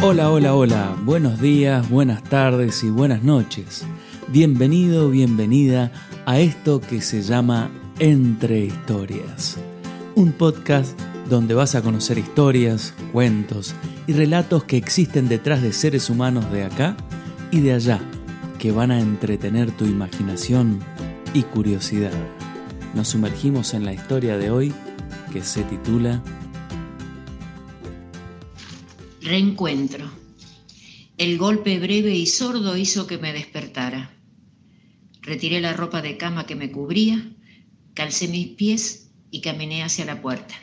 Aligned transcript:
Hola, 0.00 0.30
hola, 0.30 0.54
hola, 0.54 0.96
buenos 1.04 1.40
días, 1.40 1.90
buenas 1.90 2.22
tardes 2.22 2.84
y 2.84 2.88
buenas 2.88 3.24
noches. 3.24 3.84
Bienvenido, 4.28 5.10
bienvenida 5.10 5.90
a 6.24 6.38
esto 6.38 6.80
que 6.80 7.02
se 7.02 7.20
llama 7.22 7.68
Entre 7.98 8.60
Historias, 8.60 9.58
un 10.14 10.30
podcast 10.30 10.96
donde 11.28 11.54
vas 11.54 11.74
a 11.74 11.82
conocer 11.82 12.16
historias, 12.16 12.94
cuentos 13.12 13.74
y 14.06 14.12
relatos 14.12 14.62
que 14.62 14.76
existen 14.76 15.28
detrás 15.28 15.62
de 15.62 15.72
seres 15.72 16.08
humanos 16.10 16.48
de 16.52 16.64
acá 16.64 16.96
y 17.50 17.58
de 17.58 17.72
allá, 17.74 17.98
que 18.60 18.70
van 18.70 18.92
a 18.92 19.00
entretener 19.00 19.72
tu 19.72 19.84
imaginación 19.84 20.78
y 21.34 21.42
curiosidad. 21.42 22.12
Nos 22.94 23.08
sumergimos 23.08 23.74
en 23.74 23.84
la 23.84 23.94
historia 23.94 24.38
de 24.38 24.52
hoy 24.52 24.72
que 25.32 25.42
se 25.42 25.64
titula 25.64 26.22
Reencuentro. 29.28 30.10
El 31.18 31.36
golpe 31.36 31.78
breve 31.78 32.14
y 32.14 32.24
sordo 32.24 32.78
hizo 32.78 33.06
que 33.06 33.18
me 33.18 33.34
despertara. 33.34 34.16
Retiré 35.20 35.60
la 35.60 35.74
ropa 35.74 36.00
de 36.00 36.16
cama 36.16 36.46
que 36.46 36.54
me 36.54 36.72
cubría, 36.72 37.36
calcé 37.92 38.28
mis 38.28 38.46
pies 38.46 39.10
y 39.30 39.42
caminé 39.42 39.82
hacia 39.82 40.06
la 40.06 40.22
puerta. 40.22 40.54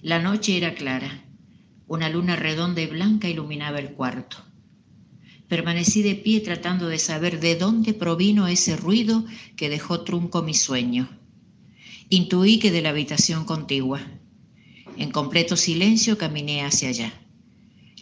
La 0.00 0.18
noche 0.18 0.56
era 0.56 0.72
clara. 0.74 1.26
Una 1.86 2.08
luna 2.08 2.36
redonda 2.36 2.80
y 2.80 2.86
blanca 2.86 3.28
iluminaba 3.28 3.80
el 3.80 3.90
cuarto. 3.90 4.38
Permanecí 5.46 6.00
de 6.00 6.14
pie 6.14 6.40
tratando 6.40 6.88
de 6.88 6.98
saber 6.98 7.38
de 7.38 7.56
dónde 7.56 7.92
provino 7.92 8.48
ese 8.48 8.78
ruido 8.78 9.26
que 9.56 9.68
dejó 9.68 10.04
trunco 10.04 10.42
mi 10.42 10.54
sueño. 10.54 11.06
Intuí 12.08 12.58
que 12.58 12.70
de 12.70 12.80
la 12.80 12.88
habitación 12.88 13.44
contigua. 13.44 14.00
En 14.96 15.10
completo 15.10 15.58
silencio 15.58 16.16
caminé 16.16 16.62
hacia 16.62 16.88
allá. 16.88 17.21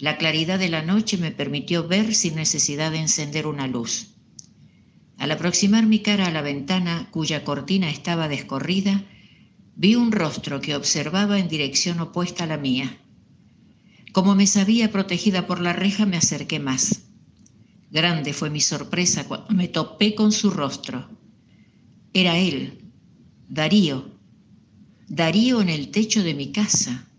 La 0.01 0.17
claridad 0.17 0.59
de 0.59 0.71
la 0.71 0.81
noche 0.81 1.19
me 1.19 1.31
permitió 1.31 1.87
ver 1.87 2.15
sin 2.15 2.35
necesidad 2.35 2.91
de 2.91 3.01
encender 3.01 3.47
una 3.47 3.67
luz. 3.67 4.15
Al 5.19 5.31
aproximar 5.31 5.85
mi 5.85 5.99
cara 5.99 6.27
a 6.27 6.31
la 6.31 6.41
ventana, 6.41 7.09
cuya 7.11 7.45
cortina 7.45 7.91
estaba 7.91 8.27
descorrida, 8.27 9.05
vi 9.77 9.97
un 9.97 10.11
rostro 10.11 10.63
que 10.63 10.75
observaba 10.75 11.39
en 11.39 11.49
dirección 11.49 12.01
opuesta 12.01 12.45
a 12.45 12.47
la 12.47 12.57
mía. 12.57 12.97
Como 14.13 14.35
me 14.35 14.47
sabía 14.47 14.91
protegida 14.91 15.47
por 15.47 15.61
la 15.61 15.75
reja, 15.75 16.07
me 16.07 16.17
acerqué 16.17 16.59
más. 16.61 17.03
Grande 17.91 18.33
fue 18.33 18.49
mi 18.49 18.63
sorpresa 18.63 19.29
cuando 19.29 19.51
me 19.51 19.69
topé 19.69 20.15
con 20.15 20.33
su 20.33 20.51
rostro. 20.51 21.11
Era 22.15 22.39
él, 22.39 22.81
Darío. 23.51 24.11
Darío 25.09 25.61
en 25.61 25.69
el 25.69 25.91
techo 25.91 26.23
de 26.23 26.33
mi 26.33 26.53
casa. 26.53 27.10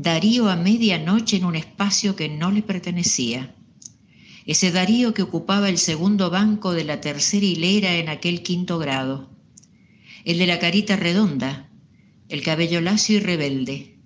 Darío 0.00 0.48
a 0.48 0.54
medianoche 0.54 1.38
en 1.38 1.44
un 1.44 1.56
espacio 1.56 2.14
que 2.14 2.28
no 2.28 2.52
le 2.52 2.62
pertenecía. 2.62 3.56
Ese 4.46 4.70
Darío 4.70 5.12
que 5.12 5.22
ocupaba 5.22 5.68
el 5.68 5.76
segundo 5.76 6.30
banco 6.30 6.72
de 6.72 6.84
la 6.84 7.00
tercera 7.00 7.44
hilera 7.44 7.96
en 7.96 8.08
aquel 8.08 8.44
quinto 8.44 8.78
grado. 8.78 9.28
El 10.24 10.38
de 10.38 10.46
la 10.46 10.60
carita 10.60 10.94
redonda, 10.94 11.68
el 12.28 12.44
cabello 12.44 12.80
lacio 12.80 13.16
y 13.16 13.18
rebelde. 13.18 13.98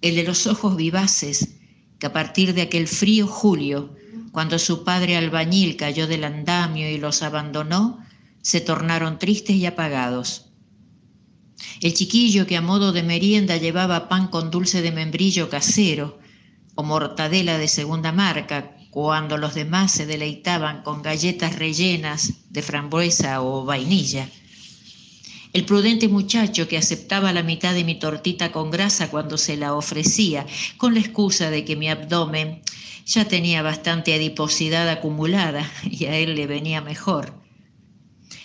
El 0.00 0.14
de 0.14 0.22
los 0.22 0.46
ojos 0.46 0.78
vivaces 0.78 1.56
que 1.98 2.06
a 2.06 2.12
partir 2.14 2.54
de 2.54 2.62
aquel 2.62 2.88
frío 2.88 3.26
julio, 3.26 3.94
cuando 4.32 4.58
su 4.58 4.82
padre 4.82 5.18
albañil 5.18 5.76
cayó 5.76 6.06
del 6.06 6.24
andamio 6.24 6.90
y 6.90 6.96
los 6.96 7.22
abandonó, 7.22 8.02
se 8.40 8.62
tornaron 8.62 9.18
tristes 9.18 9.56
y 9.56 9.66
apagados 9.66 10.47
el 11.80 11.94
chiquillo 11.94 12.46
que 12.46 12.56
a 12.56 12.60
modo 12.60 12.92
de 12.92 13.02
merienda 13.02 13.56
llevaba 13.56 14.08
pan 14.08 14.28
con 14.28 14.50
dulce 14.50 14.82
de 14.82 14.92
membrillo 14.92 15.48
casero 15.48 16.18
o 16.74 16.82
mortadela 16.82 17.58
de 17.58 17.68
segunda 17.68 18.12
marca, 18.12 18.76
cuando 18.90 19.36
los 19.36 19.54
demás 19.54 19.92
se 19.92 20.06
deleitaban 20.06 20.82
con 20.82 21.02
galletas 21.02 21.56
rellenas 21.56 22.34
de 22.50 22.62
frambuesa 22.62 23.42
o 23.42 23.64
vainilla. 23.64 24.28
El 25.52 25.64
prudente 25.64 26.08
muchacho 26.08 26.68
que 26.68 26.78
aceptaba 26.78 27.32
la 27.32 27.42
mitad 27.42 27.74
de 27.74 27.84
mi 27.84 27.96
tortita 27.96 28.52
con 28.52 28.70
grasa 28.70 29.10
cuando 29.10 29.38
se 29.38 29.56
la 29.56 29.74
ofrecía, 29.74 30.46
con 30.76 30.94
la 30.94 31.00
excusa 31.00 31.50
de 31.50 31.64
que 31.64 31.76
mi 31.76 31.88
abdomen 31.88 32.62
ya 33.06 33.24
tenía 33.24 33.62
bastante 33.62 34.14
adiposidad 34.14 34.88
acumulada 34.88 35.68
y 35.84 36.04
a 36.04 36.16
él 36.16 36.34
le 36.34 36.46
venía 36.46 36.80
mejor 36.80 37.37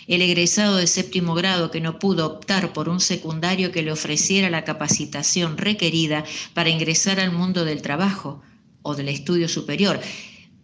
el 0.06 0.22
egresado 0.22 0.76
de 0.76 0.86
séptimo 0.86 1.34
grado 1.34 1.70
que 1.70 1.80
no 1.80 1.98
pudo 1.98 2.26
optar 2.26 2.72
por 2.72 2.88
un 2.88 3.00
secundario 3.00 3.72
que 3.72 3.82
le 3.82 3.92
ofreciera 3.92 4.50
la 4.50 4.64
capacitación 4.64 5.56
requerida 5.56 6.24
para 6.52 6.70
ingresar 6.70 7.20
al 7.20 7.32
mundo 7.32 7.64
del 7.64 7.82
trabajo 7.82 8.42
o 8.82 8.94
del 8.94 9.08
estudio 9.08 9.48
superior, 9.48 10.00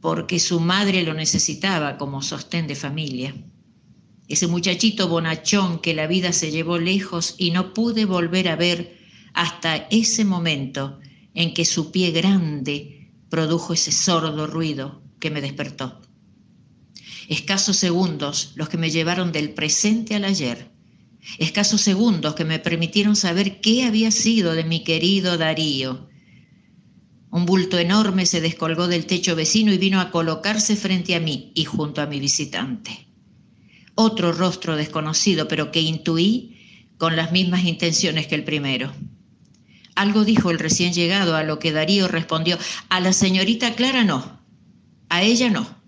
porque 0.01 0.39
su 0.39 0.61
madre 0.61 1.03
lo 1.03 1.15
necesitaba 1.15 1.97
como 1.97 2.23
sostén 2.23 2.67
de 2.67 2.75
familia. 2.75 3.35
Ese 4.29 4.47
muchachito 4.47 5.09
bonachón 5.09 5.81
que 5.81 5.95
la 5.95 6.07
vida 6.07 6.33
se 6.33 6.51
llevó 6.51 6.79
lejos 6.79 7.35
y 7.39 7.51
no 7.51 7.73
pude 7.73 8.05
volver 8.05 8.49
a 8.49 8.57
ver 8.57 8.99
hasta 9.33 9.89
ese 9.91 10.25
momento 10.25 11.01
en 11.35 11.55
que 11.55 11.65
su 11.65 11.91
pie 11.91 12.11
grande 12.11 13.11
produjo 13.29 13.73
ese 13.73 13.93
sordo 13.93 14.47
ruido 14.47 15.03
que 15.19 15.31
me 15.31 15.41
despertó 15.41 16.01
escasos 17.29 17.77
segundos 17.77 18.53
los 18.55 18.69
que 18.69 18.79
me 18.79 18.91
llevaron 18.91 19.33
del 19.33 19.51
presente 19.51 20.15
al 20.15 20.25
ayer, 20.25 20.71
escasos 21.39 21.81
segundos 21.81 22.35
que 22.35 22.45
me 22.45 22.59
permitieron 22.59 23.17
saber 23.17 23.61
qué 23.61 23.85
había 23.85 24.11
sido 24.11 24.55
de 24.55 24.65
mi 24.65 24.85
querido 24.85 25.39
Darío. 25.39 26.09
Un 27.31 27.47
bulto 27.47 27.79
enorme 27.79 28.27
se 28.27 28.41
descolgó 28.41 28.89
del 28.89 29.07
techo 29.07 29.37
vecino 29.37 29.73
y 29.73 29.79
vino 29.79 30.01
a 30.01 30.11
colocarse 30.11 30.75
frente 30.75 31.15
a 31.15 31.21
mí 31.21 31.53
y 31.55 31.65
junto 31.65 32.03
a 32.03 32.07
mi 32.07 32.19
visitante. 32.19 33.07
Otro 33.95 34.33
rostro 34.33 34.77
desconocido, 34.77 35.47
pero 35.47 35.71
que 35.71 35.81
intuí 35.81 36.57
con 36.99 37.17
las 37.17 37.33
mismas 37.33 37.65
intenciones 37.65 38.27
que 38.27 38.35
el 38.35 38.45
primero. 38.45 38.93
Algo 39.95 40.25
dijo 40.25 40.51
el 40.51 40.59
recién 40.59 40.93
llegado, 40.93 41.37
a 41.37 41.45
lo 41.45 41.59
que 41.59 41.73
Darío 41.73 42.09
respondió, 42.09 42.59
a 42.89 43.01
la 43.01 43.13
señorita 43.13 43.75
Clara 43.75 44.05
no, 44.05 44.41
a 45.09 45.23
ella 45.23 45.51
no. 45.51 45.80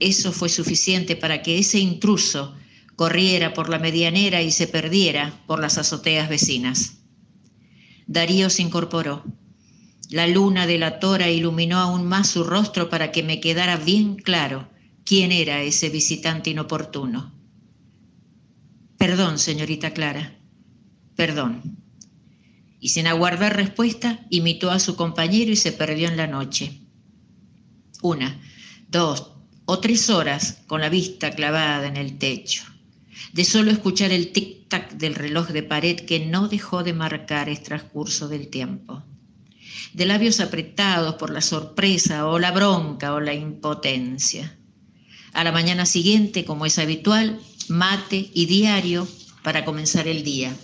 Eso 0.00 0.32
fue 0.32 0.48
suficiente 0.48 1.16
para 1.16 1.42
que 1.42 1.58
ese 1.58 1.78
intruso 1.78 2.54
corriera 2.96 3.52
por 3.52 3.68
la 3.68 3.78
medianera 3.78 4.42
y 4.42 4.50
se 4.50 4.66
perdiera 4.66 5.40
por 5.46 5.60
las 5.60 5.78
azoteas 5.78 6.28
vecinas. 6.28 6.98
Darío 8.06 8.50
se 8.50 8.62
incorporó. 8.62 9.24
La 10.10 10.26
luna 10.26 10.66
de 10.66 10.78
la 10.78 10.98
tora 10.98 11.30
iluminó 11.30 11.78
aún 11.78 12.06
más 12.06 12.28
su 12.28 12.42
rostro 12.44 12.88
para 12.88 13.12
que 13.12 13.22
me 13.22 13.40
quedara 13.40 13.76
bien 13.76 14.16
claro 14.16 14.68
quién 15.04 15.32
era 15.32 15.62
ese 15.62 15.90
visitante 15.90 16.50
inoportuno. 16.50 17.34
Perdón, 18.96 19.38
señorita 19.38 19.92
Clara, 19.92 20.38
perdón. 21.14 21.78
Y 22.80 22.88
sin 22.88 23.06
aguardar 23.06 23.56
respuesta, 23.56 24.26
imitó 24.30 24.70
a 24.70 24.78
su 24.78 24.96
compañero 24.96 25.50
y 25.50 25.56
se 25.56 25.72
perdió 25.72 26.08
en 26.08 26.16
la 26.16 26.26
noche. 26.26 26.80
Una, 28.02 28.40
dos, 28.88 29.37
o 29.70 29.80
tres 29.80 30.08
horas 30.08 30.62
con 30.66 30.80
la 30.80 30.88
vista 30.88 31.30
clavada 31.32 31.86
en 31.86 31.98
el 31.98 32.16
techo, 32.16 32.64
de 33.34 33.44
solo 33.44 33.70
escuchar 33.70 34.12
el 34.12 34.32
tic-tac 34.32 34.92
del 34.92 35.14
reloj 35.14 35.48
de 35.48 35.62
pared 35.62 36.00
que 36.06 36.24
no 36.24 36.48
dejó 36.48 36.82
de 36.82 36.94
marcar 36.94 37.50
el 37.50 37.60
transcurso 37.60 38.28
del 38.28 38.48
tiempo, 38.48 39.02
de 39.92 40.06
labios 40.06 40.40
apretados 40.40 41.16
por 41.16 41.28
la 41.28 41.42
sorpresa 41.42 42.26
o 42.28 42.38
la 42.38 42.50
bronca 42.50 43.12
o 43.12 43.20
la 43.20 43.34
impotencia. 43.34 44.56
A 45.34 45.44
la 45.44 45.52
mañana 45.52 45.84
siguiente, 45.84 46.46
como 46.46 46.64
es 46.64 46.78
habitual, 46.78 47.38
mate 47.68 48.30
y 48.32 48.46
diario 48.46 49.06
para 49.42 49.66
comenzar 49.66 50.08
el 50.08 50.24
día. 50.24 50.56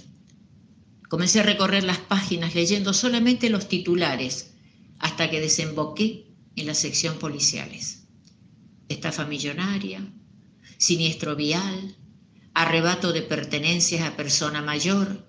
Comencé 1.10 1.40
a 1.40 1.42
recorrer 1.42 1.84
las 1.84 1.98
páginas 1.98 2.54
leyendo 2.54 2.94
solamente 2.94 3.50
los 3.50 3.68
titulares 3.68 4.54
hasta 4.98 5.28
que 5.28 5.42
desemboqué 5.42 6.24
en 6.56 6.66
la 6.66 6.74
sección 6.74 7.18
policiales 7.18 8.03
estafa 8.88 9.24
millonaria, 9.24 10.00
siniestro 10.78 11.36
vial, 11.36 11.96
arrebato 12.54 13.12
de 13.12 13.22
pertenencias 13.22 14.02
a 14.02 14.16
persona 14.16 14.62
mayor, 14.62 15.26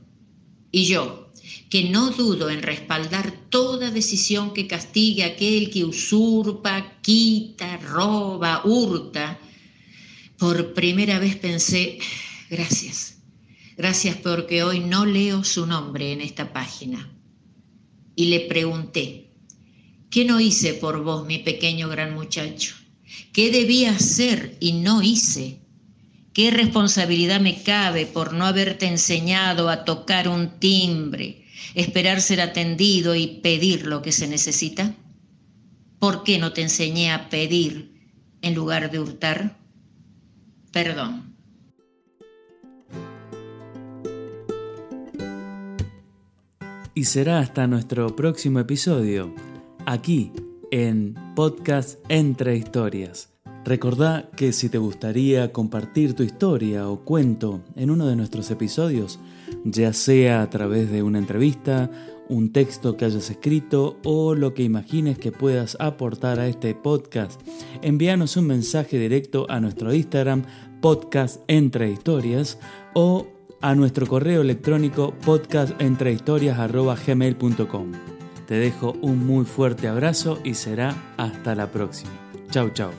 y 0.72 0.86
yo, 0.86 1.32
que 1.70 1.90
no 1.90 2.12
dudo 2.12 2.50
en 2.50 2.62
respaldar 2.62 3.32
toda 3.50 3.92
decisión 3.92 4.54
que 4.54 4.68
castigue 4.68 5.24
a 5.24 5.28
aquel 5.28 5.70
que 5.72 5.86
usurpa, 5.86 7.00
quita, 7.02 7.78
roba, 7.78 8.62
hurta, 8.66 9.40
por 10.38 10.74
primera 10.74 11.18
vez 11.20 11.38
pensé, 11.38 12.00
gracias, 12.50 13.20
gracias 13.78 14.18
porque 14.18 14.64
hoy 14.64 14.82
no 14.82 15.06
leo 15.06 15.44
su 15.44 15.66
nombre 15.66 16.12
en 16.12 16.22
esta 16.22 16.52
página. 16.52 17.12
Y 18.16 18.26
le 18.26 18.42
pregunté, 18.42 19.32
¿qué 20.10 20.26
no 20.26 20.40
hice 20.40 20.74
por 20.74 21.04
vos, 21.04 21.26
mi 21.26 21.40
pequeño 21.40 21.90
gran 21.90 22.14
muchacho? 22.14 22.76
¿Qué 23.34 23.52
debía 23.52 23.92
hacer 23.92 24.58
y 24.60 24.74
no 24.74 25.02
hice? 25.02 25.60
¿Qué 26.34 26.52
responsabilidad 26.52 27.40
me 27.40 27.64
cabe 27.64 28.06
por 28.06 28.34
no 28.34 28.46
haberte 28.46 28.88
enseñado 28.88 29.70
a 29.70 29.86
tocar 29.86 30.28
un 30.28 30.60
timbre, 30.60 31.46
esperar 31.76 32.22
ser 32.22 32.42
atendido 32.42 33.16
y 33.16 33.40
pedir 33.42 33.88
lo 33.88 34.02
que 34.02 34.12
se 34.12 34.28
necesita? 34.28 34.96
¿Por 36.00 36.24
qué 36.24 36.38
no 36.38 36.52
te 36.52 36.62
enseñé 36.62 37.12
a 37.12 37.30
pedir 37.30 38.12
en 38.42 38.54
lugar 38.54 38.92
de 38.92 39.00
hurtar? 39.00 39.58
Perdón. 40.72 41.36
Y 46.94 47.06
será 47.06 47.40
hasta 47.40 47.68
nuestro 47.68 48.16
próximo 48.16 48.60
episodio, 48.60 49.34
aquí 49.86 50.32
en 50.72 51.16
Podcast 51.36 52.00
Entre 52.10 52.56
Historias. 52.56 53.36
Recordá 53.66 54.30
que 54.36 54.54
si 54.54 54.70
te 54.70 54.78
gustaría 54.78 55.52
compartir 55.52 56.14
tu 56.14 56.24
historia 56.24 56.88
o 56.88 57.04
cuento 57.04 57.64
en 57.76 57.90
uno 57.90 58.06
de 58.06 58.16
nuestros 58.16 58.52
episodios, 58.52 59.20
ya 59.64 59.92
sea 59.94 60.44
a 60.44 60.50
través 60.50 60.92
de 60.92 61.02
una 61.02 61.18
entrevista, 61.18 61.90
un 62.30 62.52
texto 62.52 62.96
que 62.96 63.06
hayas 63.06 63.28
escrito 63.30 63.98
o 64.04 64.36
lo 64.36 64.54
que 64.54 64.64
imagines 64.64 65.18
que 65.18 65.32
puedas 65.32 65.78
aportar 65.80 66.40
a 66.40 66.48
este 66.48 66.76
podcast, 66.76 67.42
envíanos 67.82 68.38
un 68.38 68.46
mensaje 68.48 69.00
directo 69.00 69.48
a 69.50 69.60
nuestro 69.60 69.92
Instagram 69.94 70.44
podcast 70.82 71.42
entre 71.48 71.90
historias 71.90 72.60
o 72.94 73.28
a 73.62 73.74
nuestro 73.74 74.06
correo 74.06 74.42
electrónico 74.42 75.16
podcastentrehistorias.gmail.com. 75.26 78.15
Te 78.48 78.56
dejo 78.56 78.94
un 79.02 79.26
muy 79.26 79.46
fuerte 79.46 79.88
abrazo 79.88 80.40
y 80.44 80.54
será 80.54 80.96
hasta 81.18 81.56
la 81.56 81.72
próxima. 81.72 82.12
Chau 82.52 82.70
chau. 82.70 82.92